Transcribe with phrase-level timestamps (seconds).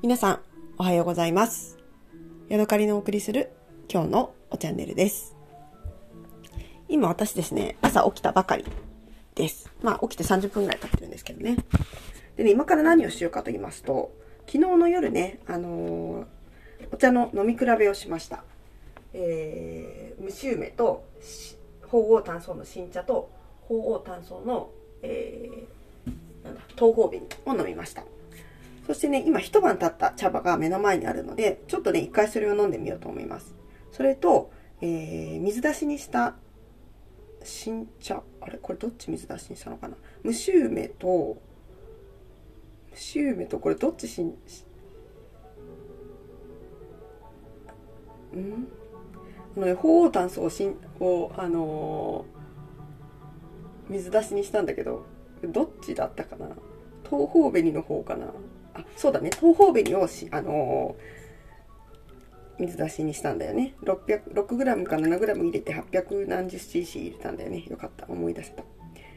[0.00, 0.40] 皆さん、
[0.78, 1.76] おはようございます。
[2.48, 3.50] ヤドカリのお送りする
[3.92, 5.34] 今日のおチャンネルです。
[6.88, 8.64] 今私ですね、朝起きたばかり
[9.34, 9.70] です。
[9.82, 11.56] まあ起きて30分ぐらい経ってるんですけどね。
[12.36, 14.12] でね、今から何をしようかと言いますと、
[14.46, 16.26] 昨日の夜ね、あのー
[16.92, 18.44] お茶の飲み比べをしました。
[19.12, 21.04] えー、蒸し梅と
[21.88, 23.30] 鳳凰炭素の新茶と
[23.62, 24.70] 鳳凰炭素の、
[25.02, 28.04] えー、なんだ東方紅を飲みました。
[28.88, 33.54] そしてね、今一晩経った茶葉が目の前にあるので、ちょっとね、一回それを飲んでみようと思います。
[33.92, 34.50] それと、
[34.80, 36.36] えー、水出しにした
[37.44, 38.22] 新茶。
[38.40, 38.56] あれ？
[38.56, 39.96] これどっち水出しにしたのかな？
[40.24, 41.36] 蒸し梅と、
[42.92, 44.34] 蒸し梅とこれどっち新、ん？
[49.54, 55.04] あのね、鳳凰炭素をしんを、あのー水出しにしたんだけど、
[55.44, 56.46] どっちだったかな？
[57.04, 58.28] 東方紅の方かな？
[58.78, 59.30] あ、そうだね。
[59.38, 61.18] 東方紅をし、あのー
[62.58, 63.74] 水出しにしたんだよね。
[63.82, 67.64] 600、6g か 7g 入れて800何十 cc 入れたんだよね。
[67.68, 68.06] よかった。
[68.08, 68.64] 思い出せた。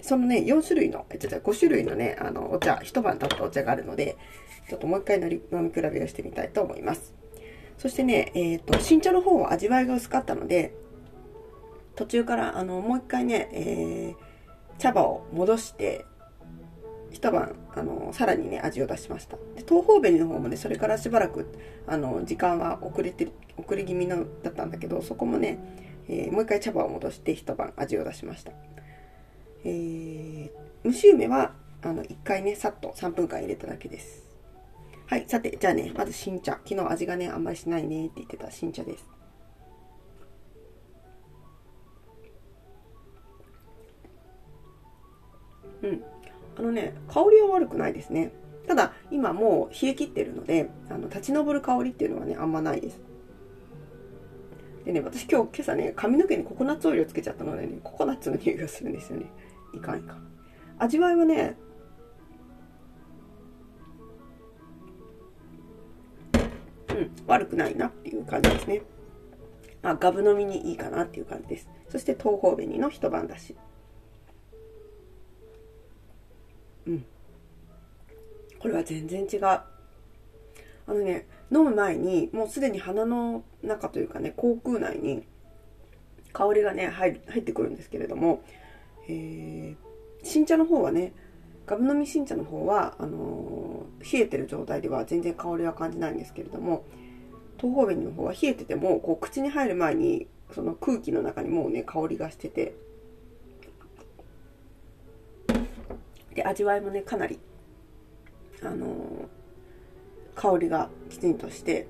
[0.00, 4.16] そのね、4種類の、え、違う違う、5種類のね、あの、お茶、一晩経ったお茶があるので、
[4.68, 7.14] ちょっともう一回飲み比べをしてみたいと思います。
[7.78, 10.74] そしてね、えっ、と、新茶の方は味わいが薄かったので、
[11.94, 16.04] 途中から、あの、もう一回ね、えー、茶葉を戻して、
[17.12, 19.36] 一晩、あの、さらにね、味を出しました。
[19.36, 21.46] で、東方紅の方もね、それからしばらく、
[21.86, 25.58] あの、時間は遅れて、遅れ気味の、だったんだけど、そこもね、
[26.08, 28.52] えーもう一回茶葉を戻して一晩味を出しました。
[29.64, 30.50] えー、
[30.84, 34.28] 蒸し梅は、あの、一回ね、さっと3分間入れただけです。
[35.06, 36.52] はい、さて、じゃあね、まず新茶。
[36.64, 39.04] 昨日味がね、あんまりしないねって言ってた新茶です。
[45.82, 46.02] うん。
[46.56, 48.32] あのね、香りは悪くないですね。
[48.66, 53.00] ただ、今もう冷え切ってるので、あの、立ち上る香りっていうのはね、あんまないです。
[54.84, 59.26] でね、私今日、今朝ね、髪の毛にココナッツオイルをつけちゃったのでね、ココナッツの匂いがするんですよね。
[59.74, 60.26] いかんいかん。
[60.78, 61.56] 味わいはね、
[66.90, 68.82] うん、悪くないなっていう感じですね。
[69.82, 71.68] あ、ガブ飲みにいいかなっていう感じです。
[71.88, 73.56] そして東方紅の一晩だし。
[76.86, 77.04] うん。
[78.58, 79.44] これは全然違う。
[79.44, 79.64] あ
[80.88, 85.26] のね、飲む前にもうすでに鼻の中というかね、口腔内に
[86.32, 88.42] 香りがね、入ってくるんですけれども、
[89.08, 89.76] えー、
[90.22, 91.12] 新茶の方はね、
[91.66, 93.72] ガブ飲み新茶の方はあのー
[94.02, 96.84] 冷えてる状態では全然香りは感じないんですけれども
[97.58, 102.74] 東方紅の方は冷えててもこう口に入る前にその空気の中にもうね香りがしてて
[106.34, 107.38] で味わいもねかなり
[108.62, 109.42] あのー
[110.34, 111.86] 香りがきちんとして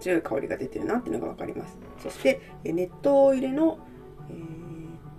[0.00, 1.76] 強い香りが出てるなっていうのが分かります。
[2.02, 3.78] そしてえ熱湯入れの、
[4.30, 4.56] えー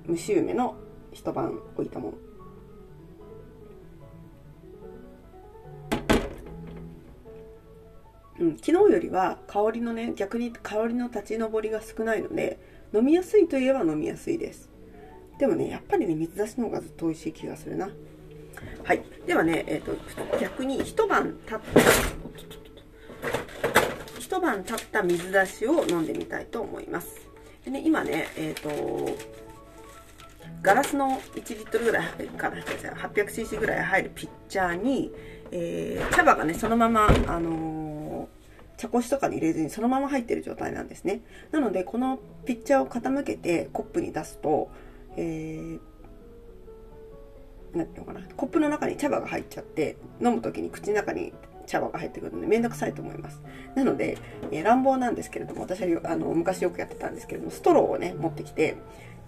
[0.09, 0.75] 蒸し梅の
[1.11, 2.17] 一晩置いたもの。
[8.39, 12.59] うん、昨日よりは香りのね逆に香りの立ち上りが少ないので
[12.93, 14.69] 飲みやすいといえば飲みやすいです。
[15.37, 17.89] でもねやっぱりね水出しの方がずっと美味しい気がするな。
[18.83, 19.03] はい。
[19.25, 19.91] ではねえっ、と
[20.39, 21.81] 逆に一晩経った
[24.19, 27.27] 一晩経った水出しを飲んでみたいと思います。
[27.65, 28.69] でね今ねえっ、と
[30.61, 32.57] ガラスの1リットルぐらいかな。
[32.57, 35.11] 800cc ぐらい入るピッチャーに、
[35.51, 38.37] えー茶葉がねそのままあのー
[38.77, 41.21] 茶こしとかに入れずにそのまま入ってる状態なんですね。
[41.51, 44.69] なのでこのピッチャーを傾けてコップに出すと、
[45.17, 51.33] えー、なんていうのかなコップの中に茶葉が入っちゃって飲む時に口の中に
[51.65, 53.41] 茶葉が入ってくるのでめんどくさいと思います
[53.75, 54.17] なので、
[54.51, 58.77] えー乱暴なんですけれども私はあの昔よくやってたんですけれどもストローをね持ってきて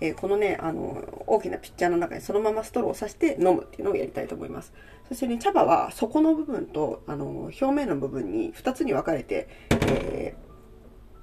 [0.01, 4.73] えーこのね、あの、大きなピッチャーの中にそのままストローを刺して飲むっていうのをやりたいと思います。
[5.09, 9.49] そしてね、茶葉は底の部分と、あの、表面の部分に2つに分かれて、
[9.87, 10.35] え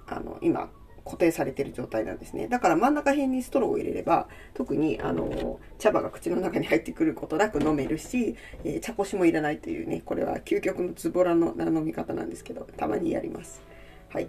[0.06, 0.70] ーあの、今、
[1.06, 2.48] 固定されている状態なんですね。
[2.48, 13.62] だから真ん中辺にストローを入れれば、特に、あの、茶葉が口の中に入ってくることなく飲めるし、えー茶こしもいらないというね、これは究極のズボラの飲み方なんですけど、たまにやります。
[14.10, 14.28] はい。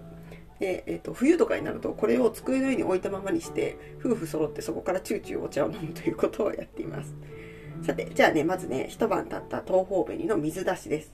[0.59, 7.13] で、えっと冬とかになるとこれを机の上に置いたままにして夫婦揃ってそこからチューチューお茶を飲むということをやっています
[7.83, 11.13] さてじゃあねまずね一晩経った東方紅の水出しです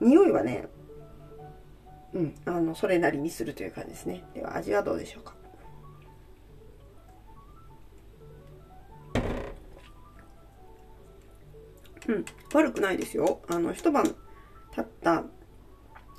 [0.00, 0.68] 匂いはね
[2.14, 4.24] うんあのそれなりにするという感じですね。
[4.34, 5.34] では味はどうでしょうか？
[12.08, 13.40] うん悪くないですよ。
[13.48, 14.14] あの一晩
[14.72, 15.24] たった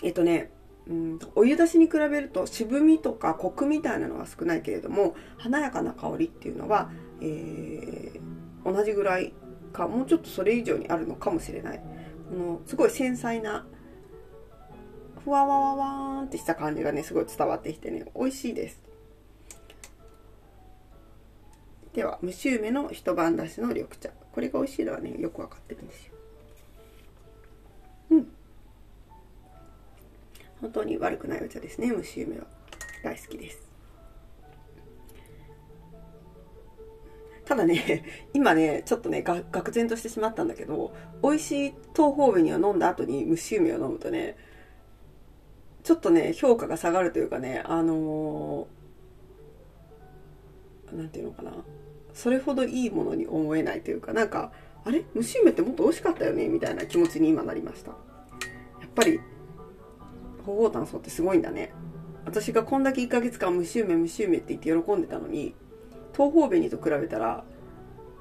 [0.01, 0.51] えっとね
[0.87, 6.89] うんお湯出しに比べると渋みとかコクみたいなのは少ないけれども華やかな香りっていうのは、
[7.21, 8.19] えー、
[8.65, 9.33] 同じぐらい
[9.71, 11.81] かもうちょっとそれ以上にあるのかもしれない。
[12.29, 13.65] このすごい繊細な
[15.23, 18.81] ふわわわわーんってした感じがねすごい伝わってきてね美味しいです。
[21.93, 24.09] では蒸し梅の一晩出しの緑茶。
[24.31, 26.13] これが美味しいのはねよくわかってるんですよ。
[28.11, 28.27] うん。
[30.59, 32.45] 本当に悪くないお茶ですね蒸し梅は。
[33.03, 33.73] 大好きです。
[37.45, 44.37] ただね、 今ね、ちょっとね、が、愕然としてしまったんだけど、美味しい東方紅を飲んだ後に蒸し梅を飲むとね、
[45.83, 51.51] ちょっとね、評価が下がるというかね、あのー、なんていうのかな。
[52.13, 54.51] それほどいいものに思えないというか、なんか、
[54.85, 55.03] あれ？
[55.15, 56.47] 蒸し梅ってもっと美味しかったよね？
[56.47, 57.91] みたいな気持ちに今なりました。
[57.91, 57.95] や
[58.87, 59.19] っぱり、
[60.45, 61.73] 保護炭素ってすごいんだね。
[62.25, 65.53] 私がこんだけ1ヶ月間蒸し梅蒸し梅って言って喜んでたのに、
[66.13, 67.43] 東方紅と比べたら、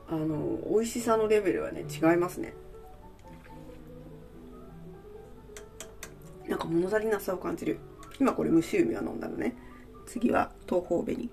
[0.08, 2.54] あの、美味しさのレベルはね、違いますね。
[6.72, 7.78] 物足りなさを感じる。
[8.20, 9.56] 今これ蒸し梅は飲んだのね。
[10.06, 11.30] 次は東方紅。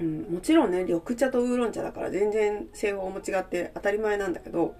[0.00, 4.74] うん、もちろんね緑茶とウーロン茶だから全然製法も違って当たり前なんだけど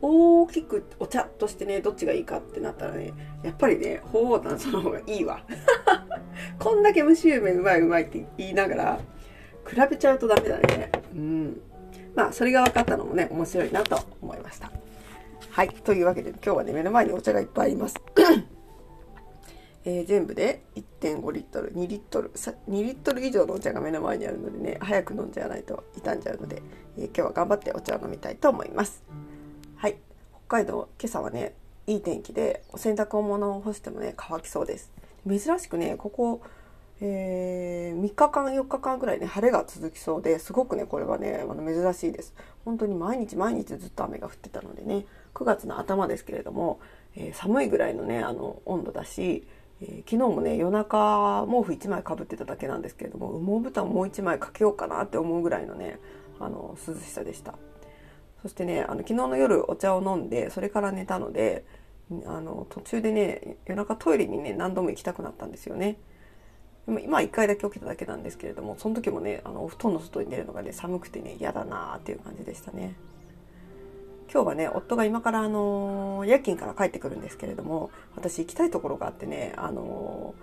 [0.00, 3.12] 大きくお茶としてねどっちがいいかってなったらね
[3.42, 5.44] やっぱりね鳳凰炭その方がいいわ
[6.58, 9.00] こんだけ蒸し梅うまいうまいって言いながら
[9.66, 11.60] 比べちゃうとダメだねうん
[12.14, 14.70] まあそれが分かったのもね面白いなと思いました。
[15.50, 17.96] はいというわけで今日はね目の前にお茶がいっぱいあります。
[19.84, 26.62] えー、全部で1.5リットル2リットル2リットル以上のお茶が目の前にあるのでね早く飲んじゃわないと傷んじゃうので、
[26.96, 29.02] えー、今日は頑張ってお茶を飲みたいと思います。
[29.76, 29.98] はい
[30.46, 31.54] 北海道今朝はね
[31.86, 34.92] いい天気でお洗濯物を干してもね乾きそうです。
[35.28, 36.40] 珍しくねここ
[37.04, 42.32] えー、3日間4日間ぐらいね晴れが続きそうですごくねこれはねあの珍しいです。
[42.64, 45.04] 本当に毎日毎日ずっと雨が降ってたのでね
[45.34, 46.78] 9月の頭ですけれども、
[47.16, 49.44] えー、寒いぐらいのねあの温度だし
[49.82, 55.98] えー、昨日もね夜中毛布1枚かぶってただけなんですけれども羽毛布団もう1枚かけようかなって思うぐらいのね
[56.38, 57.54] あの涼しさでした。
[58.42, 61.64] そしてねあの昨日の夜お茶を飲んでそれから寝たので
[62.26, 65.98] あの途中でね夜中トイレにね何度も行きたくなったんですよね。
[66.86, 72.94] 今1回だけ起きただけなんですけれどもその時もねあのお布団の外に出るのがね寒くてね嫌だなーっていう感じでしたね
[74.32, 80.34] 今日はね、夫が今からあの、夜勤から帰ってくるんですけれども、私行きたいところがあってね、あの、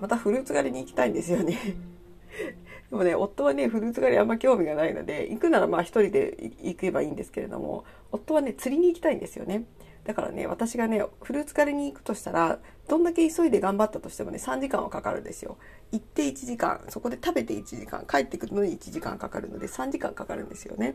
[0.00, 1.58] またフルーツ狩りに行きたいんですよね。
[2.90, 9.64] でもね、夫はね、フルーツ狩りあんま興味がないので、行くならまあ一人で行けばいいんですけれども、夫はね、釣りに行きたいんですよね。
[10.04, 12.58] だからね、私がね、フルーツ狩りに行くとしたら、
[12.88, 15.56] どんだけ急いで頑張ったとしてもね、3時間はかかるんですよ。
[15.92, 20.94] 行って1時間、そこで食べて1時間、帰ってくるのに1時間かかるので、3時間かかるんですよね。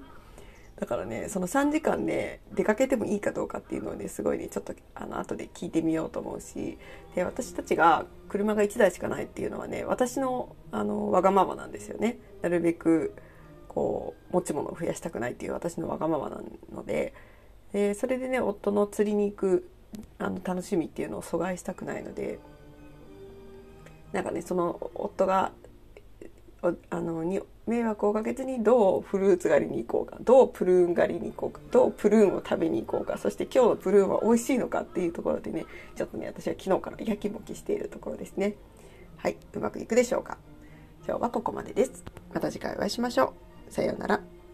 [0.79, 6.77] だからねその3時間ね出かけてもいいかどうかっていうのをねすごいねちょっとあの後で聞いてみようと思うし
[7.15, 13.13] で私たちが車が1台しかないっていうのはね私のあのわがままなんですよねなるべく
[13.67, 16.41] こう持ち物を増やしたくないっていう私のわがままな
[16.73, 17.13] ので
[17.73, 19.69] でそれでね夫の釣りに行く
[20.17, 22.39] あの楽しみっていうのを阻害したくないので
[24.11, 25.51] なんかねその夫が
[26.89, 38.55] あのに迷惑をかけずにどうフルーツ狩りに行こうかどうプルーン狩りに行こうかどうプルーンを食べに行こうかそして今日のプルーンは美味しいのかっていうところでねちょっとね私は昨日からやきもきしているところですね。
[39.17, 40.37] はいうまくいくでしょうか。
[41.07, 42.03] 今日はここまでです。
[42.33, 43.33] また次回お会いしましょ
[43.69, 43.73] う。
[43.73, 44.38] さようなら。